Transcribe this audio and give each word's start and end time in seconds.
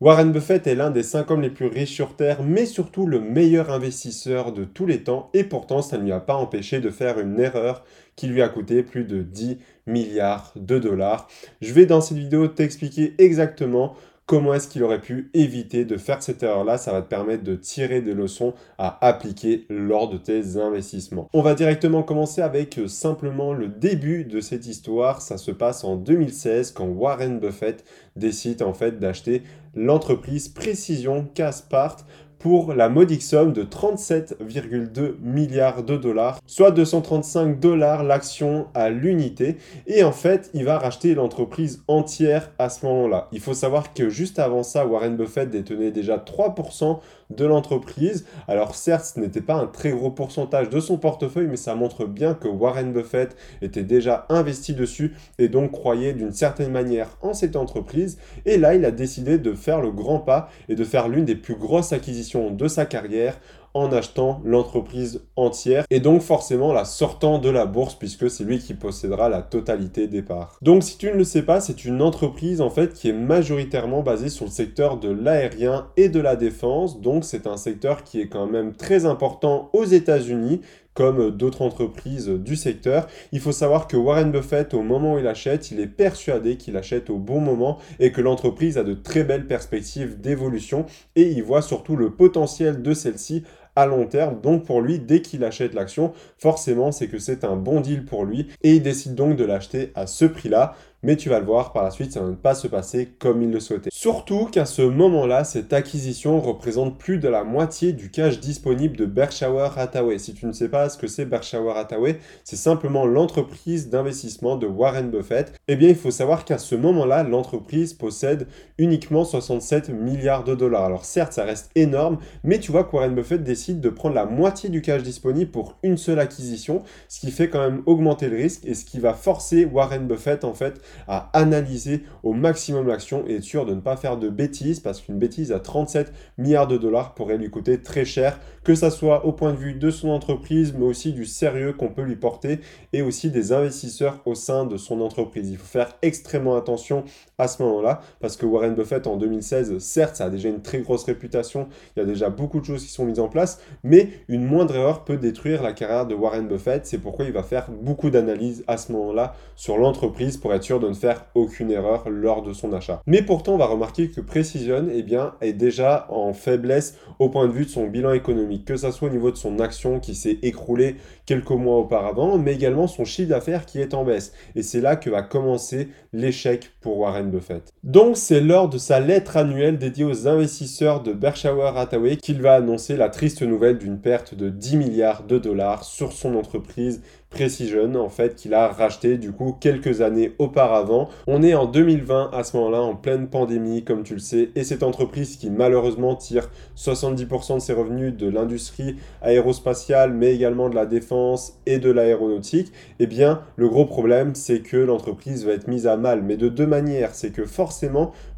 Warren 0.00 0.30
Buffett 0.30 0.68
est 0.68 0.76
l'un 0.76 0.92
des 0.92 1.02
5 1.02 1.28
hommes 1.28 1.40
les 1.40 1.50
plus 1.50 1.66
riches 1.66 1.92
sur 1.92 2.14
Terre, 2.14 2.44
mais 2.44 2.66
surtout 2.66 3.04
le 3.04 3.18
meilleur 3.18 3.72
investisseur 3.72 4.52
de 4.52 4.62
tous 4.62 4.86
les 4.86 5.02
temps, 5.02 5.28
et 5.34 5.42
pourtant 5.42 5.82
ça 5.82 5.98
ne 5.98 6.04
lui 6.04 6.12
a 6.12 6.20
pas 6.20 6.36
empêché 6.36 6.78
de 6.78 6.88
faire 6.88 7.18
une 7.18 7.40
erreur 7.40 7.82
qui 8.14 8.28
lui 8.28 8.40
a 8.40 8.48
coûté 8.48 8.84
plus 8.84 9.02
de 9.02 9.22
10 9.22 9.58
milliards 9.88 10.52
de 10.54 10.78
dollars. 10.78 11.26
Je 11.60 11.72
vais 11.72 11.84
dans 11.84 12.00
cette 12.00 12.16
vidéo 12.16 12.46
t'expliquer 12.46 13.16
exactement 13.18 13.96
comment 14.28 14.52
est-ce 14.52 14.68
qu'il 14.68 14.84
aurait 14.84 15.00
pu 15.00 15.30
éviter 15.32 15.86
de 15.86 15.96
faire 15.96 16.22
cette 16.22 16.42
erreur-là. 16.42 16.76
Ça 16.76 16.92
va 16.92 17.00
te 17.00 17.08
permettre 17.08 17.42
de 17.42 17.56
tirer 17.56 18.02
des 18.02 18.12
leçons 18.12 18.52
à 18.76 19.04
appliquer 19.04 19.64
lors 19.70 20.10
de 20.10 20.18
tes 20.18 20.58
investissements. 20.58 21.28
On 21.32 21.40
va 21.40 21.54
directement 21.54 22.02
commencer 22.02 22.42
avec 22.42 22.78
euh, 22.78 22.88
simplement 22.88 23.54
le 23.54 23.68
début 23.68 24.24
de 24.24 24.40
cette 24.40 24.66
histoire. 24.66 25.22
Ça 25.22 25.38
se 25.38 25.50
passe 25.50 25.82
en 25.82 25.96
2016 25.96 26.72
quand 26.72 26.84
Warren 26.84 27.40
Buffett 27.40 27.84
décide 28.16 28.62
en 28.62 28.74
fait 28.74 29.00
d'acheter 29.00 29.42
l'entreprise 29.78 30.48
Précision 30.48 31.26
Caspart 31.34 32.04
pour 32.38 32.72
la 32.72 32.88
modique 32.88 33.22
somme 33.22 33.52
de 33.52 33.64
37,2 33.64 35.14
milliards 35.20 35.82
de 35.82 35.96
dollars, 35.96 36.38
soit 36.46 36.70
235 36.70 37.58
dollars 37.58 38.04
l'action 38.04 38.68
à 38.74 38.90
l'unité. 38.90 39.56
Et 39.86 40.04
en 40.04 40.12
fait, 40.12 40.50
il 40.54 40.64
va 40.64 40.78
racheter 40.78 41.14
l'entreprise 41.14 41.82
entière 41.88 42.50
à 42.58 42.68
ce 42.68 42.86
moment-là. 42.86 43.28
Il 43.32 43.40
faut 43.40 43.54
savoir 43.54 43.92
que 43.92 44.08
juste 44.08 44.38
avant 44.38 44.62
ça, 44.62 44.86
Warren 44.86 45.16
Buffett 45.16 45.50
détenait 45.50 45.90
déjà 45.90 46.16
3% 46.16 47.00
de 47.30 47.44
l'entreprise. 47.44 48.24
Alors 48.46 48.74
certes, 48.74 49.12
ce 49.14 49.20
n'était 49.20 49.40
pas 49.40 49.54
un 49.54 49.66
très 49.66 49.90
gros 49.90 50.10
pourcentage 50.10 50.70
de 50.70 50.80
son 50.80 50.98
portefeuille, 50.98 51.48
mais 51.48 51.56
ça 51.56 51.74
montre 51.74 52.06
bien 52.06 52.34
que 52.34 52.48
Warren 52.48 52.92
Buffett 52.92 53.36
était 53.62 53.82
déjà 53.82 54.26
investi 54.28 54.74
dessus 54.74 55.14
et 55.38 55.48
donc 55.48 55.72
croyait 55.72 56.14
d'une 56.14 56.32
certaine 56.32 56.72
manière 56.72 57.16
en 57.22 57.34
cette 57.34 57.56
entreprise. 57.56 58.18
Et 58.46 58.56
là, 58.56 58.74
il 58.74 58.84
a 58.84 58.90
décidé 58.90 59.38
de 59.38 59.52
faire 59.52 59.80
le 59.80 59.90
grand 59.90 60.20
pas 60.20 60.48
et 60.68 60.74
de 60.74 60.84
faire 60.84 61.08
l'une 61.08 61.24
des 61.24 61.36
plus 61.36 61.56
grosses 61.56 61.92
acquisitions 61.92 62.50
de 62.50 62.68
sa 62.68 62.86
carrière 62.86 63.38
en 63.74 63.92
achetant 63.92 64.40
l'entreprise 64.44 65.22
entière 65.36 65.84
et 65.90 66.00
donc 66.00 66.22
forcément 66.22 66.72
la 66.72 66.84
sortant 66.84 67.38
de 67.38 67.48
la 67.48 67.66
bourse 67.66 67.94
puisque 67.94 68.30
c'est 68.30 68.44
lui 68.44 68.58
qui 68.58 68.74
possédera 68.74 69.28
la 69.28 69.42
totalité 69.42 70.06
des 70.06 70.22
parts. 70.22 70.58
Donc 70.62 70.82
si 70.82 70.98
tu 70.98 71.06
ne 71.06 71.16
le 71.16 71.24
sais 71.24 71.42
pas, 71.42 71.60
c'est 71.60 71.84
une 71.84 72.02
entreprise 72.02 72.60
en 72.60 72.70
fait 72.70 72.94
qui 72.94 73.08
est 73.08 73.12
majoritairement 73.12 74.02
basée 74.02 74.28
sur 74.28 74.44
le 74.44 74.50
secteur 74.50 74.98
de 74.98 75.10
l'aérien 75.10 75.88
et 75.96 76.08
de 76.08 76.20
la 76.20 76.36
défense. 76.36 77.00
Donc 77.00 77.24
c'est 77.24 77.46
un 77.46 77.56
secteur 77.56 78.04
qui 78.04 78.20
est 78.20 78.28
quand 78.28 78.46
même 78.46 78.74
très 78.74 79.06
important 79.06 79.70
aux 79.72 79.84
États-Unis 79.84 80.60
comme 80.98 81.30
d'autres 81.30 81.62
entreprises 81.62 82.26
du 82.26 82.56
secteur. 82.56 83.06
Il 83.30 83.38
faut 83.38 83.52
savoir 83.52 83.86
que 83.86 83.96
Warren 83.96 84.32
Buffett, 84.32 84.74
au 84.74 84.82
moment 84.82 85.14
où 85.14 85.18
il 85.20 85.28
achète, 85.28 85.70
il 85.70 85.78
est 85.78 85.86
persuadé 85.86 86.56
qu'il 86.56 86.76
achète 86.76 87.08
au 87.08 87.18
bon 87.18 87.40
moment 87.40 87.78
et 88.00 88.10
que 88.10 88.20
l'entreprise 88.20 88.78
a 88.78 88.82
de 88.82 88.94
très 88.94 89.22
belles 89.22 89.46
perspectives 89.46 90.20
d'évolution 90.20 90.86
et 91.14 91.22
il 91.22 91.44
voit 91.44 91.62
surtout 91.62 91.94
le 91.94 92.10
potentiel 92.10 92.82
de 92.82 92.94
celle-ci 92.94 93.44
à 93.76 93.86
long 93.86 94.06
terme. 94.06 94.40
Donc 94.40 94.64
pour 94.64 94.80
lui, 94.80 94.98
dès 94.98 95.22
qu'il 95.22 95.44
achète 95.44 95.72
l'action, 95.72 96.12
forcément 96.36 96.90
c'est 96.90 97.06
que 97.06 97.20
c'est 97.20 97.44
un 97.44 97.54
bon 97.54 97.80
deal 97.80 98.04
pour 98.04 98.24
lui 98.24 98.48
et 98.64 98.72
il 98.72 98.82
décide 98.82 99.14
donc 99.14 99.36
de 99.36 99.44
l'acheter 99.44 99.92
à 99.94 100.08
ce 100.08 100.24
prix-là 100.24 100.74
mais 101.02 101.16
tu 101.16 101.28
vas 101.28 101.38
le 101.38 101.46
voir 101.46 101.72
par 101.72 101.84
la 101.84 101.90
suite, 101.90 102.12
ça 102.12 102.20
ne 102.20 102.30
va 102.30 102.36
pas 102.36 102.54
se 102.54 102.66
passer 102.66 103.08
comme 103.18 103.42
il 103.42 103.50
le 103.50 103.60
souhaitait. 103.60 103.90
Surtout 103.92 104.46
qu'à 104.46 104.64
ce 104.64 104.82
moment-là, 104.82 105.44
cette 105.44 105.72
acquisition 105.72 106.40
représente 106.40 106.98
plus 106.98 107.18
de 107.18 107.28
la 107.28 107.44
moitié 107.44 107.92
du 107.92 108.10
cash 108.10 108.40
disponible 108.40 108.96
de 108.96 109.06
Berkshire 109.06 109.78
Hathaway. 109.78 110.18
Si 110.18 110.34
tu 110.34 110.46
ne 110.46 110.52
sais 110.52 110.68
pas 110.68 110.88
ce 110.88 110.98
que 110.98 111.06
c'est 111.06 111.24
Berkshire 111.24 111.68
Hathaway, 111.76 112.18
c'est 112.44 112.56
simplement 112.56 113.06
l'entreprise 113.06 113.90
d'investissement 113.90 114.56
de 114.56 114.66
Warren 114.66 115.10
Buffett. 115.10 115.52
Eh 115.68 115.76
bien, 115.76 115.88
il 115.88 115.94
faut 115.94 116.10
savoir 116.10 116.44
qu'à 116.44 116.58
ce 116.58 116.74
moment-là, 116.74 117.22
l'entreprise 117.22 117.94
possède 117.94 118.48
uniquement 118.78 119.24
67 119.24 119.90
milliards 119.90 120.44
de 120.44 120.54
dollars. 120.54 120.84
Alors 120.84 121.04
certes, 121.04 121.32
ça 121.32 121.44
reste 121.44 121.70
énorme, 121.74 122.18
mais 122.42 122.58
tu 122.58 122.72
vois 122.72 122.84
que 122.84 122.94
Warren 122.94 123.14
Buffett 123.14 123.42
décide 123.42 123.80
de 123.80 123.88
prendre 123.88 124.14
la 124.14 124.26
moitié 124.26 124.68
du 124.68 124.82
cash 124.82 125.02
disponible 125.02 125.50
pour 125.50 125.76
une 125.82 125.96
seule 125.96 126.18
acquisition, 126.18 126.82
ce 127.08 127.20
qui 127.20 127.30
fait 127.30 127.48
quand 127.48 127.60
même 127.60 127.82
augmenter 127.86 128.28
le 128.28 128.36
risque 128.36 128.64
et 128.64 128.74
ce 128.74 128.84
qui 128.84 128.98
va 128.98 129.14
forcer 129.14 129.64
Warren 129.64 130.06
Buffett 130.06 130.44
en 130.44 130.54
fait 130.54 130.80
à 131.06 131.30
analyser 131.32 132.04
au 132.22 132.32
maximum 132.32 132.86
l'action 132.86 133.24
et 133.26 133.36
être 133.36 133.42
sûr 133.42 133.66
de 133.66 133.74
ne 133.74 133.80
pas 133.80 133.96
faire 133.96 134.16
de 134.16 134.28
bêtises 134.28 134.80
parce 134.80 135.00
qu'une 135.00 135.18
bêtise 135.18 135.52
à 135.52 135.60
37 135.60 136.12
milliards 136.36 136.66
de 136.66 136.76
dollars 136.76 137.14
pourrait 137.14 137.38
lui 137.38 137.50
coûter 137.50 137.82
très 137.82 138.04
cher, 138.04 138.38
que 138.64 138.74
ça 138.74 138.90
soit 138.90 139.24
au 139.24 139.32
point 139.32 139.52
de 139.52 139.58
vue 139.58 139.74
de 139.74 139.90
son 139.90 140.08
entreprise, 140.10 140.74
mais 140.76 140.84
aussi 140.84 141.12
du 141.12 141.24
sérieux 141.24 141.72
qu'on 141.72 141.88
peut 141.88 142.02
lui 142.02 142.16
porter 142.16 142.60
et 142.92 143.02
aussi 143.02 143.30
des 143.30 143.52
investisseurs 143.52 144.20
au 144.26 144.34
sein 144.34 144.64
de 144.64 144.76
son 144.76 145.00
entreprise. 145.00 145.50
Il 145.50 145.56
faut 145.56 145.66
faire 145.66 145.96
extrêmement 146.02 146.56
attention 146.56 147.04
à 147.38 147.48
ce 147.48 147.62
moment-là 147.62 148.00
parce 148.20 148.36
que 148.36 148.46
Warren 148.46 148.74
Buffett 148.74 149.06
en 149.06 149.16
2016, 149.16 149.78
certes, 149.78 150.16
ça 150.16 150.26
a 150.26 150.30
déjà 150.30 150.48
une 150.48 150.62
très 150.62 150.80
grosse 150.80 151.04
réputation, 151.04 151.68
il 151.96 152.00
y 152.00 152.02
a 152.02 152.06
déjà 152.06 152.30
beaucoup 152.30 152.60
de 152.60 152.64
choses 152.64 152.84
qui 152.84 152.90
sont 152.90 153.04
mises 153.04 153.20
en 153.20 153.28
place, 153.28 153.60
mais 153.82 154.08
une 154.28 154.44
moindre 154.44 154.76
erreur 154.76 155.04
peut 155.04 155.16
détruire 155.16 155.62
la 155.62 155.72
carrière 155.72 156.06
de 156.06 156.14
Warren 156.14 156.48
Buffett. 156.48 156.86
C'est 156.86 156.98
pourquoi 156.98 157.24
il 157.24 157.32
va 157.32 157.42
faire 157.42 157.70
beaucoup 157.70 158.10
d'analyses 158.10 158.64
à 158.66 158.76
ce 158.76 158.92
moment-là 158.92 159.34
sur 159.56 159.78
l'entreprise 159.78 160.36
pour 160.36 160.52
être 160.54 160.62
sûr 160.62 160.77
de 160.80 160.88
ne 160.88 160.94
faire 160.94 161.26
aucune 161.34 161.70
erreur 161.70 162.08
lors 162.08 162.42
de 162.42 162.52
son 162.52 162.72
achat. 162.72 163.02
Mais 163.06 163.22
pourtant, 163.22 163.54
on 163.54 163.58
va 163.58 163.66
remarquer 163.66 164.10
que 164.10 164.20
Precision 164.20 164.86
eh 164.90 165.04
est 165.46 165.52
déjà 165.52 166.06
en 166.10 166.32
faiblesse 166.32 166.98
au 167.18 167.28
point 167.28 167.46
de 167.46 167.52
vue 167.52 167.64
de 167.64 167.70
son 167.70 167.86
bilan 167.86 168.12
économique, 168.12 168.64
que 168.64 168.76
ce 168.76 168.90
soit 168.90 169.08
au 169.08 169.10
niveau 169.10 169.30
de 169.30 169.36
son 169.36 169.58
action 169.58 170.00
qui 170.00 170.14
s'est 170.14 170.38
écroulée 170.42 170.96
quelques 171.26 171.50
mois 171.50 171.76
auparavant, 171.76 172.38
mais 172.38 172.54
également 172.54 172.86
son 172.86 173.04
chiffre 173.04 173.30
d'affaires 173.30 173.66
qui 173.66 173.80
est 173.80 173.94
en 173.94 174.04
baisse. 174.04 174.32
Et 174.54 174.62
c'est 174.62 174.80
là 174.80 174.96
que 174.96 175.10
va 175.10 175.22
commencer 175.22 175.88
l'échec 176.12 176.70
pour 176.80 176.98
Warren 176.98 177.30
Buffett. 177.30 177.74
Donc 177.88 178.18
c'est 178.18 178.42
lors 178.42 178.68
de 178.68 178.76
sa 178.76 179.00
lettre 179.00 179.38
annuelle 179.38 179.78
dédiée 179.78 180.04
aux 180.04 180.28
investisseurs 180.28 181.02
de 181.02 181.14
Berkshire 181.14 181.74
Hathaway 181.74 182.16
qu'il 182.18 182.42
va 182.42 182.52
annoncer 182.52 182.98
la 182.98 183.08
triste 183.08 183.40
nouvelle 183.40 183.78
d'une 183.78 183.98
perte 183.98 184.34
de 184.34 184.50
10 184.50 184.76
milliards 184.76 185.22
de 185.22 185.38
dollars 185.38 185.84
sur 185.84 186.12
son 186.12 186.34
entreprise 186.34 187.00
Precision, 187.30 187.94
en 187.96 188.08
fait, 188.08 188.36
qu'il 188.36 188.54
a 188.54 188.68
racheté 188.68 189.18
du 189.18 189.32
coup 189.32 189.54
quelques 189.60 190.00
années 190.00 190.32
auparavant. 190.38 191.10
On 191.26 191.42
est 191.42 191.52
en 191.52 191.66
2020 191.66 192.30
à 192.32 192.42
ce 192.42 192.56
moment-là, 192.56 192.80
en 192.80 192.94
pleine 192.94 193.28
pandémie, 193.28 193.84
comme 193.84 194.02
tu 194.02 194.14
le 194.14 194.18
sais, 194.18 194.48
et 194.54 194.64
cette 194.64 194.82
entreprise 194.82 195.36
qui 195.36 195.50
malheureusement 195.50 196.16
tire 196.16 196.48
70% 196.78 197.56
de 197.56 197.58
ses 197.60 197.74
revenus 197.74 198.16
de 198.16 198.30
l'industrie 198.30 198.96
aérospatiale, 199.20 200.14
mais 200.14 200.34
également 200.34 200.70
de 200.70 200.74
la 200.74 200.86
défense 200.86 201.58
et 201.66 201.78
de 201.78 201.90
l'aéronautique, 201.90 202.72
eh 202.98 203.06
bien, 203.06 203.42
le 203.56 203.68
gros 203.68 203.84
problème, 203.84 204.34
c'est 204.34 204.60
que 204.60 204.78
l'entreprise 204.78 205.44
va 205.44 205.52
être 205.52 205.68
mise 205.68 205.86
à 205.86 205.98
mal, 205.98 206.22
mais 206.22 206.38
de 206.38 206.48
deux 206.48 206.66
manières. 206.66 207.14
C'est 207.14 207.30
que 207.30 207.44
forcément, 207.44 207.77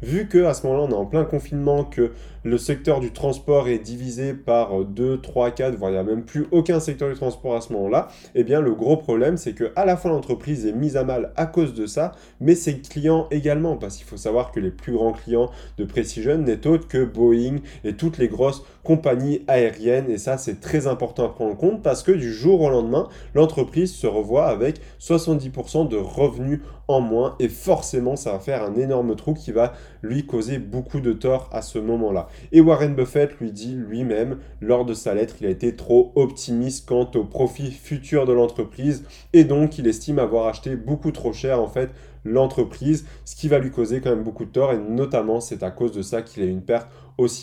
vu 0.01 0.27
que 0.27 0.43
à 0.45 0.53
ce 0.53 0.65
moment-là, 0.67 0.87
on 0.89 0.91
est 0.91 0.99
en 0.99 1.05
plein 1.05 1.23
confinement, 1.23 1.83
que 1.83 2.11
le 2.43 2.57
secteur 2.57 2.99
du 2.99 3.11
transport 3.11 3.67
est 3.67 3.77
divisé 3.77 4.33
par 4.33 4.83
2, 4.83 5.21
3, 5.21 5.51
4, 5.51 5.75
voire 5.75 5.91
il 5.91 5.93
n'y 5.93 5.99
a 5.99 6.03
même 6.03 6.23
plus 6.23 6.47
aucun 6.51 6.79
secteur 6.79 7.09
du 7.09 7.15
transport 7.15 7.55
à 7.55 7.61
ce 7.61 7.71
moment-là, 7.73 8.07
eh 8.33 8.43
bien, 8.43 8.61
le 8.61 8.73
gros 8.73 8.97
problème, 8.97 9.37
c'est 9.37 9.53
que 9.53 9.71
à 9.75 9.85
la 9.85 9.95
fois 9.95 10.11
l'entreprise 10.11 10.65
est 10.65 10.71
mise 10.71 10.97
à 10.97 11.03
mal 11.03 11.33
à 11.35 11.45
cause 11.45 11.73
de 11.73 11.85
ça, 11.85 12.13
mais 12.39 12.55
ses 12.55 12.79
clients 12.79 13.27
également, 13.31 13.77
parce 13.77 13.97
qu'il 13.97 14.07
faut 14.07 14.17
savoir 14.17 14.51
que 14.51 14.59
les 14.59 14.71
plus 14.71 14.93
grands 14.93 15.13
clients 15.13 15.51
de 15.77 15.85
Precision 15.85 16.37
n'est 16.37 16.65
autre 16.65 16.87
que 16.87 17.03
Boeing 17.03 17.57
et 17.83 17.93
toutes 17.93 18.17
les 18.17 18.27
grosses 18.27 18.63
compagnies 18.83 19.43
aériennes, 19.47 20.09
et 20.09 20.17
ça 20.17 20.37
c'est 20.37 20.59
très 20.59 20.87
important 20.87 21.25
à 21.25 21.29
prendre 21.29 21.51
en 21.51 21.55
compte 21.55 21.83
parce 21.83 22.01
que 22.01 22.11
du 22.11 22.33
jour 22.33 22.61
au 22.61 22.69
lendemain, 22.69 23.07
l'entreprise 23.35 23.93
se 23.93 24.07
revoit 24.07 24.47
avec 24.47 24.81
70% 24.99 25.87
de 25.87 25.97
revenus 25.97 26.61
moins, 26.99 27.35
et 27.39 27.49
forcément 27.49 28.15
ça 28.15 28.33
va 28.33 28.39
faire 28.39 28.63
un 28.63 28.75
énorme 28.75 29.15
trou 29.15 29.33
qui 29.33 29.51
va 29.51 29.73
lui 30.01 30.25
causer 30.25 30.57
beaucoup 30.57 30.99
de 30.99 31.13
tort 31.13 31.49
à 31.51 31.61
ce 31.61 31.79
moment-là. 31.79 32.27
Et 32.51 32.61
Warren 32.61 32.95
Buffett 32.95 33.39
lui 33.39 33.51
dit 33.51 33.75
lui-même, 33.75 34.37
lors 34.59 34.85
de 34.85 34.93
sa 34.93 35.13
lettre, 35.13 35.35
il 35.39 35.47
a 35.47 35.49
été 35.49 35.75
trop 35.75 36.11
optimiste 36.15 36.87
quant 36.87 37.09
au 37.15 37.23
profit 37.23 37.71
futur 37.71 38.25
de 38.25 38.33
l'entreprise 38.33 39.03
et 39.33 39.43
donc 39.43 39.77
il 39.77 39.87
estime 39.87 40.19
avoir 40.19 40.47
acheté 40.47 40.75
beaucoup 40.75 41.11
trop 41.11 41.33
cher 41.33 41.61
en 41.61 41.67
fait 41.67 41.91
l'entreprise, 42.23 43.05
ce 43.25 43.35
qui 43.35 43.47
va 43.47 43.57
lui 43.57 43.71
causer 43.71 43.99
quand 44.01 44.11
même 44.11 44.23
beaucoup 44.23 44.45
de 44.45 44.51
tort 44.51 44.73
et 44.73 44.77
notamment 44.77 45.39
c'est 45.39 45.63
à 45.63 45.71
cause 45.71 45.91
de 45.91 46.01
ça 46.01 46.21
qu'il 46.21 46.43
a 46.43 46.45
une 46.45 46.61
perte 46.61 46.87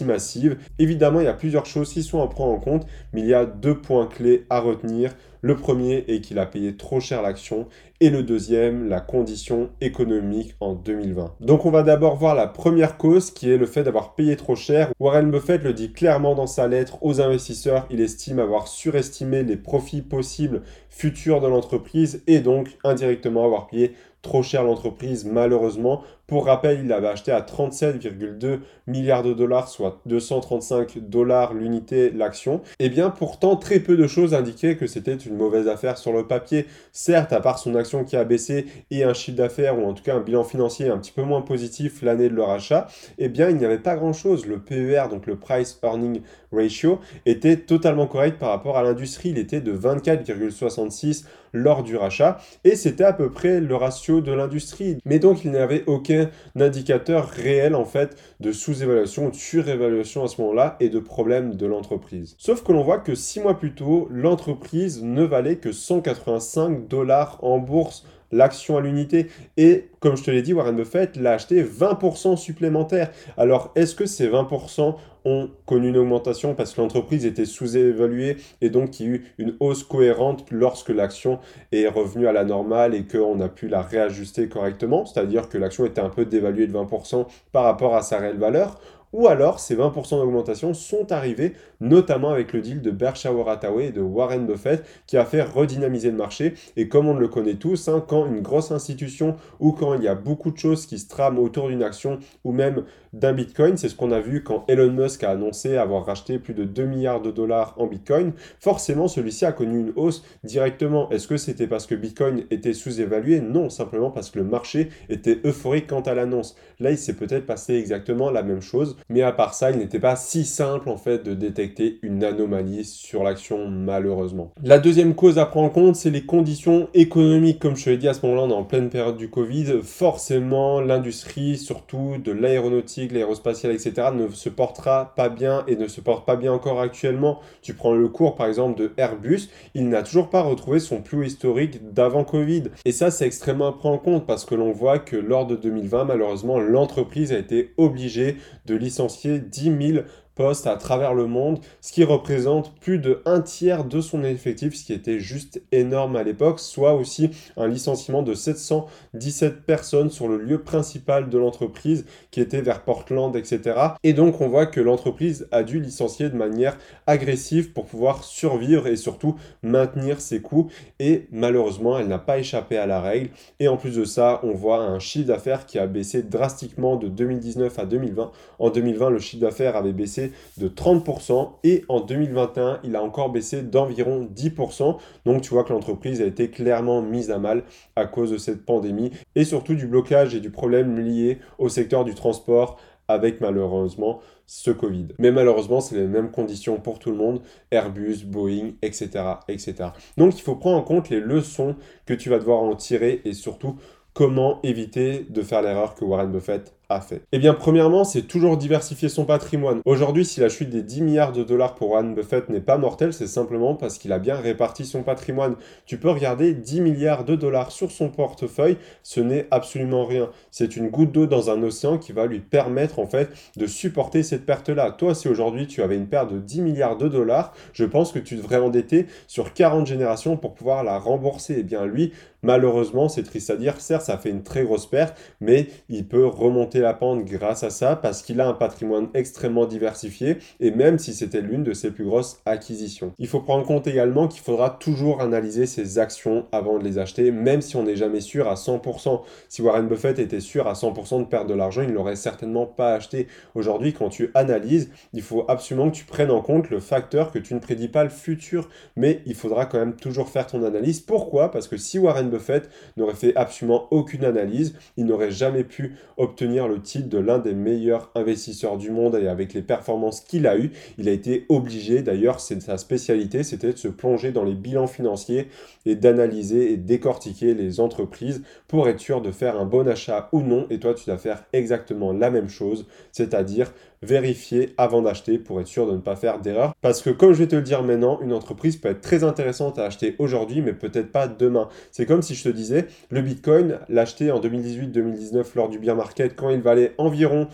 massive. 0.04 0.58
Évidemment, 0.78 1.20
il 1.20 1.24
y 1.24 1.28
a 1.28 1.34
plusieurs 1.34 1.66
choses 1.66 1.92
qui 1.92 2.02
sont 2.02 2.22
à 2.22 2.28
prendre 2.28 2.52
en 2.52 2.60
compte, 2.60 2.86
mais 3.12 3.20
il 3.20 3.26
y 3.26 3.34
a 3.34 3.44
deux 3.44 3.78
points 3.78 4.06
clés 4.06 4.46
à 4.50 4.60
retenir. 4.60 5.14
Le 5.40 5.54
premier 5.54 6.04
est 6.08 6.20
qu'il 6.20 6.40
a 6.40 6.46
payé 6.46 6.76
trop 6.76 6.98
cher 6.98 7.22
l'action 7.22 7.68
et 8.00 8.10
le 8.10 8.24
deuxième, 8.24 8.88
la 8.88 9.00
condition 9.00 9.70
économique 9.80 10.56
en 10.58 10.74
2020. 10.74 11.34
Donc 11.40 11.64
on 11.64 11.70
va 11.70 11.84
d'abord 11.84 12.16
voir 12.16 12.34
la 12.34 12.48
première 12.48 12.96
cause 12.96 13.30
qui 13.30 13.48
est 13.48 13.56
le 13.56 13.66
fait 13.66 13.84
d'avoir 13.84 14.14
payé 14.16 14.36
trop 14.36 14.56
cher. 14.56 14.90
Warren 14.98 15.30
Buffett 15.30 15.62
le 15.62 15.72
dit 15.72 15.92
clairement 15.92 16.34
dans 16.34 16.48
sa 16.48 16.66
lettre 16.66 16.98
aux 17.02 17.20
investisseurs, 17.20 17.86
il 17.90 18.00
estime 18.00 18.40
avoir 18.40 18.66
surestimé 18.66 19.44
les 19.44 19.56
profits 19.56 20.02
possibles 20.02 20.62
futurs 20.90 21.40
de 21.40 21.46
l'entreprise 21.46 22.22
et 22.26 22.40
donc 22.40 22.76
indirectement 22.82 23.44
avoir 23.44 23.68
payé 23.68 23.94
trop 24.22 24.42
cher 24.42 24.64
l'entreprise 24.64 25.24
malheureusement 25.24 26.02
Pour 26.28 26.44
rappel, 26.44 26.80
il 26.80 26.88
l'avait 26.88 27.08
acheté 27.08 27.32
à 27.32 27.40
37,2 27.40 28.58
milliards 28.86 29.22
de 29.22 29.32
dollars, 29.32 29.66
soit 29.66 30.02
235 30.04 30.98
dollars 30.98 31.54
l'unité 31.54 32.10
l'action. 32.10 32.60
Et 32.78 32.84
eh 32.84 32.88
bien 32.90 33.08
pourtant, 33.08 33.56
très 33.56 33.80
peu 33.80 33.96
de 33.96 34.06
choses 34.06 34.34
indiquaient 34.34 34.76
que 34.76 34.86
c'était 34.86 35.14
une 35.14 35.38
mauvaise 35.38 35.68
affaire 35.68 35.96
sur 35.96 36.12
le 36.12 36.26
papier. 36.26 36.66
Certes, 36.92 37.32
à 37.32 37.40
part 37.40 37.58
son 37.58 37.74
action 37.74 38.04
qui 38.04 38.14
a 38.14 38.24
baissé 38.24 38.66
et 38.90 39.04
un 39.04 39.14
chiffre 39.14 39.38
d'affaires, 39.38 39.78
ou 39.78 39.86
en 39.86 39.94
tout 39.94 40.02
cas 40.02 40.16
un 40.16 40.20
bilan 40.20 40.44
financier 40.44 40.90
un 40.90 40.98
petit 40.98 41.12
peu 41.12 41.22
moins 41.22 41.40
positif 41.40 42.02
l'année 42.02 42.28
de 42.28 42.34
leur 42.34 42.50
achat, 42.50 42.88
eh 43.16 43.30
bien 43.30 43.48
il 43.48 43.56
n'y 43.56 43.64
avait 43.64 43.78
pas 43.78 43.96
grand-chose. 43.96 44.44
Le 44.44 44.58
PER, 44.58 45.04
donc 45.10 45.26
le 45.26 45.36
Price 45.36 45.80
Earning 45.82 46.20
Ratio, 46.52 47.00
était 47.24 47.56
totalement 47.56 48.06
correct 48.06 48.38
par 48.38 48.50
rapport 48.50 48.76
à 48.76 48.82
l'industrie. 48.82 49.30
Il 49.30 49.38
était 49.38 49.62
de 49.62 49.72
24,66 49.72 51.24
lors 51.54 51.82
du 51.82 51.96
rachat 51.96 52.38
et 52.64 52.76
c'était 52.76 53.04
à 53.04 53.14
peu 53.14 53.30
près 53.30 53.60
le 53.60 53.74
ratio 53.74 54.20
de 54.20 54.32
l'industrie. 54.32 54.98
Mais 55.06 55.18
donc 55.18 55.44
il 55.44 55.52
n'y 55.52 55.56
avait 55.56 55.84
aucun 55.86 56.17
indicateur 56.58 57.28
réel 57.28 57.74
en 57.74 57.84
fait 57.84 58.16
de 58.40 58.52
sous-évaluation, 58.52 59.28
de 59.28 59.34
surévaluation 59.34 60.24
à 60.24 60.28
ce 60.28 60.40
moment-là 60.40 60.76
et 60.80 60.88
de 60.88 60.98
problème 60.98 61.54
de 61.54 61.66
l'entreprise. 61.66 62.34
Sauf 62.38 62.62
que 62.62 62.72
l'on 62.72 62.82
voit 62.82 62.98
que 62.98 63.14
six 63.14 63.40
mois 63.40 63.58
plus 63.58 63.74
tôt, 63.74 64.08
l'entreprise 64.10 65.02
ne 65.02 65.22
valait 65.22 65.56
que 65.56 65.72
185 65.72 66.88
dollars 66.88 67.38
en 67.42 67.58
bourse 67.58 68.04
l'action 68.32 68.76
à 68.76 68.80
l'unité. 68.80 69.28
Et 69.56 69.88
comme 70.00 70.16
je 70.16 70.24
te 70.24 70.30
l'ai 70.30 70.42
dit, 70.42 70.52
Warren 70.52 70.76
Buffett 70.76 71.16
l'a 71.16 71.32
acheté 71.32 71.62
20% 71.62 72.36
supplémentaire. 72.36 73.10
Alors, 73.36 73.72
est-ce 73.74 73.94
que 73.94 74.06
ces 74.06 74.28
20% 74.28 74.96
ont 75.24 75.50
connu 75.66 75.88
une 75.88 75.96
augmentation 75.96 76.54
parce 76.54 76.72
que 76.72 76.80
l'entreprise 76.80 77.26
était 77.26 77.44
sous-évaluée 77.44 78.36
et 78.60 78.70
donc 78.70 79.00
il 79.00 79.06
y 79.06 79.08
a 79.08 79.12
eu 79.14 79.24
une 79.38 79.54
hausse 79.60 79.82
cohérente 79.82 80.46
lorsque 80.50 80.90
l'action 80.90 81.40
est 81.72 81.88
revenue 81.88 82.26
à 82.26 82.32
la 82.32 82.44
normale 82.44 82.94
et 82.94 83.04
qu'on 83.04 83.40
a 83.40 83.48
pu 83.48 83.68
la 83.68 83.82
réajuster 83.82 84.48
correctement, 84.48 85.04
c'est-à-dire 85.04 85.48
que 85.48 85.58
l'action 85.58 85.84
était 85.84 86.00
un 86.00 86.08
peu 86.08 86.24
dévaluée 86.24 86.66
de 86.66 86.72
20% 86.72 87.26
par 87.52 87.64
rapport 87.64 87.94
à 87.94 88.02
sa 88.02 88.18
réelle 88.18 88.38
valeur 88.38 88.80
ou 89.12 89.28
alors 89.28 89.60
ces 89.60 89.76
20% 89.76 90.18
d'augmentation 90.18 90.74
sont 90.74 91.12
arrivés 91.12 91.54
notamment 91.80 92.30
avec 92.30 92.52
le 92.52 92.60
deal 92.60 92.82
de 92.82 92.90
Berkshire 92.90 93.48
Hathaway 93.48 93.86
et 93.86 93.92
de 93.92 94.00
Warren 94.00 94.46
Buffett 94.46 94.84
qui 95.06 95.16
a 95.16 95.24
fait 95.24 95.42
redynamiser 95.42 96.10
le 96.10 96.16
marché. 96.16 96.54
Et 96.76 96.88
comme 96.88 97.08
on 97.08 97.14
le 97.14 97.28
connaît 97.28 97.54
tous, 97.54 97.88
hein, 97.88 98.04
quand 98.06 98.26
une 98.26 98.40
grosse 98.40 98.70
institution 98.70 99.36
ou 99.60 99.72
quand 99.72 99.94
il 99.94 100.02
y 100.02 100.08
a 100.08 100.14
beaucoup 100.14 100.50
de 100.50 100.58
choses 100.58 100.86
qui 100.86 100.98
se 100.98 101.08
trament 101.08 101.38
autour 101.38 101.68
d'une 101.68 101.82
action 101.82 102.18
ou 102.44 102.52
même 102.52 102.84
d'un 103.12 103.32
Bitcoin, 103.32 103.76
c'est 103.76 103.88
ce 103.88 103.94
qu'on 103.94 104.12
a 104.12 104.20
vu 104.20 104.42
quand 104.42 104.64
Elon 104.68 104.92
Musk 104.92 105.24
a 105.24 105.30
annoncé 105.30 105.76
avoir 105.76 106.04
racheté 106.04 106.38
plus 106.38 106.54
de 106.54 106.64
2 106.64 106.84
milliards 106.84 107.22
de 107.22 107.30
dollars 107.30 107.74
en 107.78 107.86
Bitcoin, 107.86 108.32
forcément 108.60 109.08
celui-ci 109.08 109.44
a 109.44 109.52
connu 109.52 109.80
une 109.80 109.92
hausse 109.96 110.24
directement. 110.44 111.10
Est-ce 111.10 111.28
que 111.28 111.36
c'était 111.36 111.66
parce 111.66 111.86
que 111.86 111.94
Bitcoin 111.94 112.44
était 112.50 112.72
sous-évalué? 112.72 113.40
Non, 113.40 113.70
simplement 113.70 114.10
parce 114.10 114.30
que 114.30 114.38
le 114.38 114.44
marché 114.44 114.88
était 115.08 115.40
euphorique 115.44 115.86
quant 115.88 116.00
à 116.00 116.14
l'annonce. 116.14 116.56
Là, 116.80 116.90
il 116.90 116.98
s'est 116.98 117.16
peut-être 117.16 117.46
passé 117.46 117.74
exactement 117.74 118.30
la 118.30 118.42
même 118.42 118.62
chose, 118.62 118.96
mais 119.08 119.22
à 119.22 119.32
part 119.32 119.54
ça, 119.54 119.70
il 119.70 119.78
n'était 119.78 120.00
pas 120.00 120.16
si 120.16 120.44
simple 120.44 120.88
en 120.88 120.96
fait 120.96 121.24
de 121.24 121.34
détecter 121.34 121.98
une 122.02 122.24
anomalie 122.24 122.84
sur 122.84 123.24
l'action 123.24 123.68
malheureusement. 123.68 124.52
La 124.62 124.78
deuxième 124.78 125.14
cause 125.14 125.38
à 125.38 125.46
prendre 125.46 125.66
en 125.66 125.70
compte, 125.70 125.96
c'est 125.96 126.10
les 126.10 126.24
conditions 126.24 126.88
économiques. 126.94 127.58
Comme 127.58 127.76
je 127.76 127.84
te 127.84 127.90
l'ai 127.90 127.96
dit 127.96 128.08
à 128.08 128.14
ce 128.14 128.24
moment-là, 128.26 128.42
on 128.42 128.50
est 128.50 128.60
en 128.60 128.64
pleine 128.64 128.90
période 128.90 129.16
du 129.16 129.28
Covid. 129.30 129.80
Forcément, 129.82 130.80
l'industrie, 130.80 131.56
surtout 131.56 132.16
de 132.22 132.32
l'aéronautique, 132.32 132.97
l'aérospatiale, 133.06 133.72
etc., 133.72 134.08
ne 134.12 134.28
se 134.28 134.48
portera 134.48 135.12
pas 135.14 135.28
bien 135.28 135.64
et 135.68 135.76
ne 135.76 135.86
se 135.86 136.00
porte 136.00 136.26
pas 136.26 136.36
bien 136.36 136.52
encore 136.52 136.80
actuellement. 136.80 137.40
Tu 137.62 137.74
prends 137.74 137.94
le 137.94 138.08
cours, 138.08 138.34
par 138.34 138.46
exemple, 138.46 138.78
de 138.80 138.92
Airbus, 138.96 139.48
il 139.74 139.88
n'a 139.88 140.02
toujours 140.02 140.30
pas 140.30 140.42
retrouvé 140.42 140.80
son 140.80 141.00
plus 141.02 141.26
historique 141.26 141.92
d'avant 141.92 142.24
Covid. 142.24 142.64
Et 142.84 142.92
ça, 142.92 143.10
c'est 143.10 143.26
extrêmement 143.26 143.68
à 143.68 143.72
prendre 143.72 143.96
en 143.96 143.98
compte 143.98 144.26
parce 144.26 144.44
que 144.44 144.54
l'on 144.54 144.72
voit 144.72 144.98
que 144.98 145.16
lors 145.16 145.46
de 145.46 145.54
2020, 145.54 146.04
malheureusement, 146.04 146.58
l'entreprise 146.58 147.32
a 147.32 147.38
été 147.38 147.72
obligée 147.76 148.36
de 148.66 148.74
licencier 148.74 149.38
10 149.38 149.92
000 149.92 150.04
à 150.38 150.76
travers 150.76 151.14
le 151.14 151.26
monde, 151.26 151.58
ce 151.80 151.92
qui 151.92 152.04
représente 152.04 152.72
plus 152.78 152.98
de 153.00 153.20
un 153.24 153.40
tiers 153.40 153.84
de 153.84 154.00
son 154.00 154.22
effectif, 154.22 154.76
ce 154.76 154.84
qui 154.84 154.92
était 154.92 155.18
juste 155.18 155.60
énorme 155.72 156.14
à 156.14 156.22
l'époque, 156.22 156.60
soit 156.60 156.94
aussi 156.94 157.30
un 157.56 157.66
licenciement 157.66 158.22
de 158.22 158.34
717 158.34 159.62
personnes 159.62 160.10
sur 160.10 160.28
le 160.28 160.38
lieu 160.38 160.62
principal 160.62 161.28
de 161.28 161.38
l'entreprise 161.38 162.06
qui 162.30 162.40
était 162.40 162.60
vers 162.60 162.84
Portland, 162.84 163.34
etc. 163.34 163.74
Et 164.04 164.12
donc 164.12 164.40
on 164.40 164.48
voit 164.48 164.66
que 164.66 164.80
l'entreprise 164.80 165.48
a 165.50 165.64
dû 165.64 165.80
licencier 165.80 166.28
de 166.28 166.36
manière 166.36 166.78
agressive 167.08 167.72
pour 167.72 167.86
pouvoir 167.86 168.22
survivre 168.22 168.86
et 168.86 168.94
surtout 168.96 169.34
maintenir 169.62 170.20
ses 170.20 170.40
coûts. 170.40 170.70
Et 171.00 171.26
malheureusement, 171.32 171.98
elle 171.98 172.06
n'a 172.06 172.18
pas 172.18 172.38
échappé 172.38 172.78
à 172.78 172.86
la 172.86 173.00
règle. 173.00 173.30
Et 173.58 173.66
en 173.66 173.76
plus 173.76 173.96
de 173.96 174.04
ça, 174.04 174.40
on 174.44 174.52
voit 174.52 174.78
un 174.78 175.00
chiffre 175.00 175.26
d'affaires 175.26 175.66
qui 175.66 175.80
a 175.80 175.88
baissé 175.88 176.22
drastiquement 176.22 176.94
de 176.96 177.08
2019 177.08 177.76
à 177.78 177.86
2020. 177.86 178.30
En 178.60 178.70
2020, 178.70 179.10
le 179.10 179.18
chiffre 179.18 179.42
d'affaires 179.42 179.74
avait 179.74 179.92
baissé 179.92 180.27
de 180.56 180.68
30% 180.68 181.52
et 181.64 181.84
en 181.88 182.00
2021, 182.00 182.80
il 182.84 182.96
a 182.96 183.02
encore 183.02 183.30
baissé 183.30 183.62
d'environ 183.62 184.28
10%. 184.34 184.96
Donc 185.24 185.42
tu 185.42 185.50
vois 185.50 185.64
que 185.64 185.72
l'entreprise 185.72 186.20
a 186.20 186.24
été 186.26 186.50
clairement 186.50 187.02
mise 187.02 187.30
à 187.30 187.38
mal 187.38 187.64
à 187.96 188.06
cause 188.06 188.30
de 188.30 188.38
cette 188.38 188.64
pandémie 188.64 189.10
et 189.34 189.44
surtout 189.44 189.74
du 189.74 189.86
blocage 189.86 190.34
et 190.34 190.40
du 190.40 190.50
problème 190.50 190.98
lié 190.98 191.38
au 191.58 191.68
secteur 191.68 192.04
du 192.04 192.14
transport 192.14 192.78
avec 193.08 193.40
malheureusement 193.40 194.20
ce 194.46 194.70
Covid. 194.70 195.08
Mais 195.18 195.30
malheureusement, 195.30 195.80
c'est 195.80 195.96
les 195.96 196.06
mêmes 196.06 196.30
conditions 196.30 196.78
pour 196.78 196.98
tout 196.98 197.10
le 197.10 197.16
monde, 197.16 197.40
Airbus, 197.70 198.24
Boeing, 198.24 198.72
etc., 198.82 199.08
etc. 199.48 199.74
Donc 200.16 200.38
il 200.38 200.42
faut 200.42 200.56
prendre 200.56 200.78
en 200.78 200.82
compte 200.82 201.08
les 201.08 201.20
leçons 201.20 201.76
que 202.06 202.14
tu 202.14 202.30
vas 202.30 202.38
devoir 202.38 202.60
en 202.60 202.76
tirer 202.76 203.20
et 203.24 203.32
surtout 203.32 203.76
comment 204.12 204.60
éviter 204.62 205.26
de 205.28 205.42
faire 205.42 205.62
l'erreur 205.62 205.94
que 205.94 206.04
Warren 206.04 206.30
Buffett 206.30 206.74
fait 206.98 207.22
Eh 207.32 207.38
bien, 207.38 207.52
premièrement, 207.52 208.04
c'est 208.04 208.22
toujours 208.22 208.56
diversifier 208.56 209.10
son 209.10 209.26
patrimoine. 209.26 209.80
Aujourd'hui, 209.84 210.24
si 210.24 210.40
la 210.40 210.48
chute 210.48 210.70
des 210.70 210.82
10 210.82 211.02
milliards 211.02 211.32
de 211.32 211.44
dollars 211.44 211.74
pour 211.74 211.90
Warren 211.90 212.14
Buffett 212.14 212.48
n'est 212.48 212.62
pas 212.62 212.78
mortelle, 212.78 213.12
c'est 213.12 213.26
simplement 213.26 213.74
parce 213.74 213.98
qu'il 213.98 214.10
a 214.12 214.18
bien 214.18 214.36
réparti 214.36 214.86
son 214.86 215.02
patrimoine. 215.02 215.56
Tu 215.84 215.98
peux 215.98 216.08
regarder 216.08 216.54
10 216.54 216.80
milliards 216.80 217.24
de 217.24 217.36
dollars 217.36 217.72
sur 217.72 217.90
son 217.90 218.08
portefeuille, 218.08 218.78
ce 219.02 219.20
n'est 219.20 219.46
absolument 219.50 220.06
rien. 220.06 220.30
C'est 220.50 220.76
une 220.76 220.88
goutte 220.88 221.12
d'eau 221.12 221.26
dans 221.26 221.50
un 221.50 221.62
océan 221.62 221.98
qui 221.98 222.12
va 222.12 222.24
lui 222.24 222.40
permettre 222.40 222.98
en 222.98 223.06
fait 223.06 223.28
de 223.56 223.66
supporter 223.66 224.22
cette 224.22 224.46
perte-là. 224.46 224.90
Toi, 224.92 225.14
si 225.14 225.28
aujourd'hui 225.28 225.66
tu 225.66 225.82
avais 225.82 225.96
une 225.96 226.06
perte 226.06 226.32
de 226.32 226.38
10 226.38 226.62
milliards 226.62 226.96
de 226.96 227.08
dollars, 227.08 227.52
je 227.74 227.84
pense 227.84 228.12
que 228.12 228.18
tu 228.18 228.36
devrais 228.36 228.56
endetter 228.56 229.06
sur 229.26 229.52
40 229.52 229.86
générations 229.86 230.38
pour 230.38 230.54
pouvoir 230.54 230.84
la 230.84 230.98
rembourser. 230.98 231.56
Eh 231.58 231.62
bien, 231.64 231.84
lui, 231.84 232.12
malheureusement, 232.42 233.10
c'est 233.10 233.24
triste 233.24 233.50
à 233.50 233.56
dire, 233.56 233.78
certes, 233.80 234.06
ça 234.06 234.16
fait 234.16 234.30
une 234.30 234.42
très 234.42 234.62
grosse 234.62 234.86
perte, 234.86 235.18
mais 235.40 235.66
il 235.90 236.06
peut 236.06 236.26
remonter 236.26 236.77
la 236.80 236.94
pente 236.94 237.24
grâce 237.24 237.62
à 237.62 237.70
ça 237.70 237.96
parce 237.96 238.22
qu'il 238.22 238.40
a 238.40 238.48
un 238.48 238.52
patrimoine 238.52 239.08
extrêmement 239.14 239.66
diversifié 239.66 240.38
et 240.60 240.70
même 240.70 240.98
si 240.98 241.14
c'était 241.14 241.40
l'une 241.40 241.64
de 241.64 241.72
ses 241.72 241.90
plus 241.90 242.04
grosses 242.04 242.40
acquisitions. 242.46 243.12
Il 243.18 243.28
faut 243.28 243.40
prendre 243.40 243.62
en 243.62 243.66
compte 243.66 243.86
également 243.86 244.28
qu'il 244.28 244.40
faudra 244.40 244.70
toujours 244.70 245.20
analyser 245.20 245.66
ses 245.66 245.98
actions 245.98 246.46
avant 246.52 246.78
de 246.78 246.84
les 246.84 246.98
acheter, 246.98 247.30
même 247.30 247.60
si 247.60 247.76
on 247.76 247.82
n'est 247.82 247.96
jamais 247.96 248.20
sûr 248.20 248.48
à 248.48 248.54
100%. 248.54 249.22
Si 249.48 249.62
Warren 249.62 249.88
Buffett 249.88 250.18
était 250.18 250.40
sûr 250.40 250.66
à 250.66 250.74
100% 250.74 251.20
de 251.20 251.24
perdre 251.24 251.50
de 251.50 251.54
l'argent, 251.54 251.82
il 251.82 251.88
ne 251.88 251.94
l'aurait 251.94 252.16
certainement 252.16 252.66
pas 252.66 252.94
acheté. 252.94 253.26
Aujourd'hui, 253.54 253.92
quand 253.92 254.08
tu 254.08 254.30
analyses, 254.34 254.90
il 255.12 255.22
faut 255.22 255.44
absolument 255.48 255.90
que 255.90 255.96
tu 255.96 256.04
prennes 256.04 256.30
en 256.30 256.40
compte 256.40 256.70
le 256.70 256.80
facteur 256.80 257.30
que 257.30 257.38
tu 257.38 257.54
ne 257.54 257.58
prédis 257.58 257.88
pas 257.88 258.04
le 258.04 258.10
futur, 258.10 258.68
mais 258.96 259.22
il 259.26 259.34
faudra 259.34 259.66
quand 259.66 259.78
même 259.78 259.96
toujours 259.96 260.28
faire 260.28 260.46
ton 260.46 260.64
analyse. 260.64 261.00
Pourquoi? 261.00 261.50
Parce 261.50 261.68
que 261.68 261.76
si 261.76 261.98
Warren 261.98 262.30
Buffett 262.30 262.68
n'aurait 262.96 263.14
fait 263.14 263.34
absolument 263.36 263.88
aucune 263.90 264.24
analyse, 264.24 264.74
il 264.96 265.06
n'aurait 265.06 265.30
jamais 265.30 265.64
pu 265.64 265.96
obtenir 266.16 266.67
le 266.68 266.80
titre 266.80 267.08
de 267.08 267.18
l'un 267.18 267.38
des 267.38 267.54
meilleurs 267.54 268.10
investisseurs 268.14 268.76
du 268.76 268.90
monde 268.90 269.16
et 269.16 269.28
avec 269.28 269.54
les 269.54 269.62
performances 269.62 270.20
qu'il 270.20 270.46
a 270.46 270.56
eues, 270.56 270.70
il 270.98 271.08
a 271.08 271.12
été 271.12 271.46
obligé, 271.48 272.02
d'ailleurs 272.02 272.40
c'est 272.40 272.60
sa 272.60 272.78
spécialité, 272.78 273.42
c'était 273.42 273.72
de 273.72 273.78
se 273.78 273.88
plonger 273.88 274.32
dans 274.32 274.44
les 274.44 274.54
bilans 274.54 274.86
financiers 274.86 275.48
et 275.86 275.96
d'analyser 275.96 276.72
et 276.72 276.76
décortiquer 276.76 277.54
les 277.54 277.80
entreprises 277.80 278.42
pour 278.66 278.88
être 278.88 279.00
sûr 279.00 279.20
de 279.22 279.30
faire 279.30 279.58
un 279.58 279.64
bon 279.64 279.88
achat 279.88 280.28
ou 280.32 280.40
non. 280.40 280.66
Et 280.70 280.78
toi, 280.78 280.94
tu 280.94 281.06
dois 281.06 281.18
faire 281.18 281.44
exactement 281.52 282.12
la 282.12 282.30
même 282.30 282.48
chose, 282.48 282.86
c'est-à-dire 283.12 283.72
vérifier 284.00 284.74
avant 284.76 285.02
d'acheter 285.02 285.38
pour 285.38 285.60
être 285.60 285.66
sûr 285.66 285.86
de 285.86 285.92
ne 285.92 286.00
pas 286.00 286.14
faire 286.14 286.40
d'erreur. 286.40 286.72
Parce 286.82 287.02
que 287.02 287.10
comme 287.10 287.32
je 287.32 287.38
vais 287.38 287.48
te 287.48 287.56
le 287.56 287.62
dire 287.62 287.82
maintenant, 287.82 288.20
une 288.20 288.32
entreprise 288.32 288.76
peut 288.76 288.90
être 288.90 289.00
très 289.00 289.24
intéressante 289.24 289.78
à 289.78 289.86
acheter 289.86 290.14
aujourd'hui, 290.18 290.62
mais 290.62 290.72
peut-être 290.72 291.10
pas 291.10 291.26
demain. 291.26 291.68
C'est 291.90 292.06
comme 292.06 292.22
si 292.22 292.34
je 292.34 292.44
te 292.44 292.48
disais, 292.48 292.86
le 293.10 293.22
Bitcoin, 293.22 293.80
l'acheter 293.88 294.30
en 294.30 294.40
2018-2019 294.40 295.44
lors 295.56 295.68
du 295.68 295.78
bien 295.78 295.94
market, 295.94 296.36
quand 296.36 296.50
il 296.50 296.57
valait 296.60 296.94
environ 296.98 297.48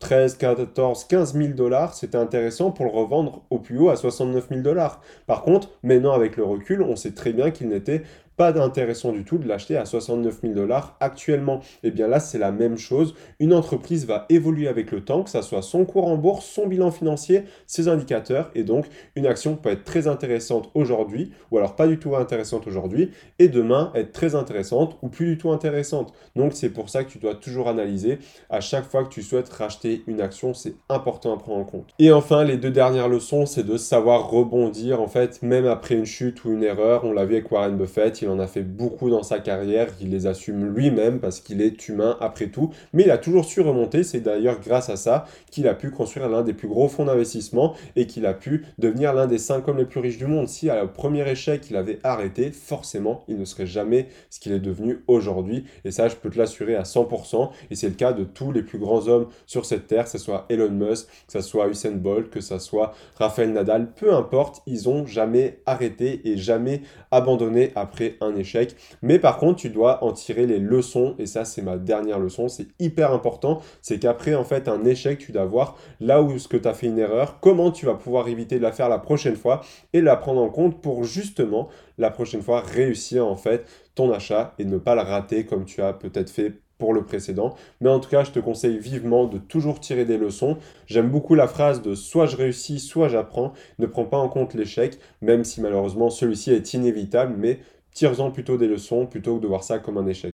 13, 0.00 0.38
14, 0.38 1.04
15 1.04 1.34
000 1.34 1.48
dollars, 1.50 1.94
c'était 1.94 2.18
intéressant 2.18 2.72
pour 2.72 2.84
le 2.84 2.90
revendre 2.90 3.42
au 3.50 3.58
plus 3.60 3.78
haut 3.78 3.90
à 3.90 3.96
69 3.96 4.48
000 4.48 4.60
dollars. 4.62 5.00
Par 5.26 5.42
contre, 5.42 5.70
maintenant 5.84 6.12
avec 6.12 6.36
le 6.36 6.42
recul, 6.42 6.82
on 6.82 6.96
sait 6.96 7.12
très 7.12 7.32
bien 7.32 7.52
qu'il 7.52 7.68
n'était 7.68 8.02
pas 8.38 8.52
d'intéressant 8.52 9.12
du 9.12 9.24
tout 9.24 9.36
de 9.36 9.48
l'acheter 9.48 9.76
à 9.76 9.84
69 9.84 10.42
000 10.42 10.54
dollars 10.54 10.96
actuellement. 11.00 11.58
Et 11.82 11.88
eh 11.88 11.90
bien 11.90 12.06
là, 12.06 12.20
c'est 12.20 12.38
la 12.38 12.52
même 12.52 12.78
chose. 12.78 13.14
Une 13.40 13.52
entreprise 13.52 14.06
va 14.06 14.26
évoluer 14.28 14.68
avec 14.68 14.92
le 14.92 15.04
temps, 15.04 15.24
que 15.24 15.30
ça 15.30 15.42
soit 15.42 15.60
son 15.60 15.84
cours 15.84 16.06
en 16.06 16.16
bourse, 16.16 16.46
son 16.46 16.68
bilan 16.68 16.92
financier, 16.92 17.42
ses 17.66 17.88
indicateurs. 17.88 18.52
Et 18.54 18.62
donc, 18.62 18.86
une 19.16 19.26
action 19.26 19.56
peut 19.56 19.70
être 19.70 19.82
très 19.82 20.06
intéressante 20.06 20.70
aujourd'hui, 20.74 21.32
ou 21.50 21.58
alors 21.58 21.74
pas 21.74 21.88
du 21.88 21.98
tout 21.98 22.14
intéressante 22.14 22.68
aujourd'hui, 22.68 23.10
et 23.40 23.48
demain 23.48 23.90
être 23.96 24.12
très 24.12 24.36
intéressante 24.36 24.96
ou 25.02 25.08
plus 25.08 25.26
du 25.26 25.36
tout 25.36 25.50
intéressante. 25.50 26.14
Donc, 26.36 26.52
c'est 26.54 26.70
pour 26.70 26.90
ça 26.90 27.02
que 27.02 27.10
tu 27.10 27.18
dois 27.18 27.34
toujours 27.34 27.68
analyser 27.68 28.20
à 28.50 28.60
chaque 28.60 28.88
fois 28.88 29.02
que 29.02 29.10
tu 29.10 29.22
souhaites 29.22 29.48
racheter 29.48 30.04
une 30.06 30.20
action. 30.20 30.54
C'est 30.54 30.76
important 30.88 31.34
à 31.34 31.38
prendre 31.38 31.58
en 31.58 31.64
compte. 31.64 31.92
Et 31.98 32.12
enfin, 32.12 32.44
les 32.44 32.56
deux 32.56 32.70
dernières 32.70 33.08
leçons, 33.08 33.46
c'est 33.46 33.66
de 33.66 33.76
savoir 33.76 34.30
rebondir, 34.30 35.02
en 35.02 35.08
fait, 35.08 35.42
même 35.42 35.66
après 35.66 35.96
une 35.96 36.06
chute 36.06 36.44
ou 36.44 36.52
une 36.52 36.62
erreur. 36.62 37.02
On 37.04 37.12
l'a 37.12 37.24
vu 37.24 37.34
avec 37.34 37.50
Warren 37.50 37.76
Buffett, 37.76 38.22
il 38.22 38.27
en 38.28 38.38
a 38.38 38.46
fait 38.46 38.62
beaucoup 38.62 39.10
dans 39.10 39.22
sa 39.22 39.38
carrière, 39.38 39.88
il 40.00 40.10
les 40.10 40.26
assume 40.26 40.74
lui-même 40.74 41.20
parce 41.20 41.40
qu'il 41.40 41.60
est 41.60 41.88
humain 41.88 42.16
après 42.20 42.48
tout, 42.48 42.70
mais 42.92 43.04
il 43.04 43.10
a 43.10 43.18
toujours 43.18 43.44
su 43.44 43.60
remonter, 43.60 44.02
c'est 44.02 44.20
d'ailleurs 44.20 44.60
grâce 44.60 44.88
à 44.88 44.96
ça 44.96 45.26
qu'il 45.50 45.68
a 45.68 45.74
pu 45.74 45.90
construire 45.90 46.28
l'un 46.28 46.42
des 46.42 46.54
plus 46.54 46.68
gros 46.68 46.88
fonds 46.88 47.04
d'investissement 47.04 47.74
et 47.96 48.06
qu'il 48.06 48.26
a 48.26 48.34
pu 48.34 48.64
devenir 48.78 49.12
l'un 49.12 49.26
des 49.26 49.38
cinq 49.38 49.68
hommes 49.68 49.78
les 49.78 49.84
plus 49.84 50.00
riches 50.00 50.18
du 50.18 50.26
monde. 50.26 50.48
Si 50.48 50.70
à 50.70 50.82
le 50.82 50.88
premier 50.88 51.28
échec 51.28 51.68
il 51.70 51.76
avait 51.76 51.98
arrêté, 52.02 52.50
forcément 52.50 53.24
il 53.28 53.38
ne 53.38 53.44
serait 53.44 53.66
jamais 53.66 54.08
ce 54.30 54.40
qu'il 54.40 54.52
est 54.52 54.60
devenu 54.60 55.02
aujourd'hui, 55.06 55.64
et 55.84 55.90
ça 55.90 56.08
je 56.08 56.16
peux 56.16 56.30
te 56.30 56.38
l'assurer 56.38 56.76
à 56.76 56.82
100%, 56.82 57.50
et 57.70 57.74
c'est 57.74 57.88
le 57.88 57.94
cas 57.94 58.12
de 58.12 58.24
tous 58.24 58.52
les 58.52 58.62
plus 58.62 58.78
grands 58.78 59.08
hommes 59.08 59.28
sur 59.46 59.64
cette 59.64 59.86
terre, 59.86 60.04
que 60.04 60.10
ce 60.10 60.18
soit 60.18 60.46
Elon 60.48 60.70
Musk, 60.70 61.06
que 61.26 61.32
ce 61.32 61.40
soit 61.40 61.68
Usain 61.68 61.92
Bolt, 61.92 62.30
que 62.30 62.40
ce 62.40 62.58
soit 62.58 62.94
Rafael 63.16 63.52
Nadal, 63.52 63.92
peu 63.92 64.14
importe, 64.14 64.62
ils 64.66 64.88
ont 64.88 65.06
jamais 65.06 65.60
arrêté 65.66 66.20
et 66.24 66.36
jamais 66.36 66.82
abandonné 67.10 67.72
après 67.74 68.16
un 68.20 68.34
échec. 68.36 68.76
Mais 69.02 69.18
par 69.18 69.38
contre, 69.38 69.60
tu 69.60 69.70
dois 69.70 70.04
en 70.04 70.12
tirer 70.12 70.46
les 70.46 70.58
leçons. 70.58 71.14
Et 71.18 71.26
ça, 71.26 71.44
c'est 71.44 71.62
ma 71.62 71.76
dernière 71.76 72.18
leçon. 72.18 72.48
C'est 72.48 72.68
hyper 72.78 73.12
important. 73.12 73.60
C'est 73.82 73.98
qu'après, 73.98 74.34
en 74.34 74.44
fait, 74.44 74.68
un 74.68 74.84
échec, 74.84 75.18
tu 75.18 75.32
dois 75.32 75.44
voir 75.44 75.76
là 76.00 76.22
où 76.22 76.38
ce 76.38 76.48
que 76.48 76.56
tu 76.56 76.68
as 76.68 76.74
fait 76.74 76.86
une 76.86 76.98
erreur, 76.98 77.40
comment 77.40 77.70
tu 77.70 77.86
vas 77.86 77.94
pouvoir 77.94 78.28
éviter 78.28 78.58
de 78.58 78.62
la 78.62 78.72
faire 78.72 78.88
la 78.88 78.98
prochaine 78.98 79.36
fois 79.36 79.62
et 79.92 80.00
la 80.00 80.16
prendre 80.16 80.40
en 80.40 80.48
compte 80.48 80.80
pour 80.80 81.04
justement 81.04 81.68
la 81.98 82.10
prochaine 82.10 82.42
fois 82.42 82.60
réussir 82.60 83.26
en 83.26 83.36
fait 83.36 83.64
ton 83.94 84.12
achat 84.12 84.54
et 84.58 84.64
ne 84.64 84.78
pas 84.78 84.94
le 84.94 85.02
rater 85.02 85.44
comme 85.44 85.64
tu 85.64 85.82
as 85.82 85.92
peut-être 85.92 86.30
fait 86.30 86.54
pour 86.78 86.94
le 86.94 87.04
précédent. 87.04 87.54
Mais 87.80 87.90
en 87.90 88.00
tout 88.00 88.08
cas, 88.08 88.24
je 88.24 88.30
te 88.30 88.38
conseille 88.38 88.78
vivement 88.78 89.26
de 89.26 89.38
toujours 89.38 89.80
tirer 89.80 90.04
des 90.04 90.16
leçons. 90.16 90.56
J'aime 90.86 91.10
beaucoup 91.10 91.34
la 91.34 91.48
phrase 91.48 91.82
de 91.82 91.94
soit 91.94 92.26
je 92.26 92.36
réussis, 92.36 92.78
soit 92.78 93.08
j'apprends. 93.08 93.52
Ne 93.78 93.86
prends 93.86 94.04
pas 94.04 94.16
en 94.16 94.28
compte 94.28 94.54
l'échec, 94.54 94.98
même 95.20 95.44
si 95.44 95.60
malheureusement 95.60 96.08
celui-ci 96.08 96.52
est 96.52 96.74
inévitable, 96.74 97.34
mais 97.36 97.58
tire-en 97.92 98.30
plutôt 98.30 98.56
des 98.56 98.68
leçons 98.68 99.06
plutôt 99.06 99.36
que 99.38 99.42
de 99.42 99.46
voir 99.48 99.62
ça 99.64 99.78
comme 99.78 99.98
un 99.98 100.06
échec. 100.06 100.26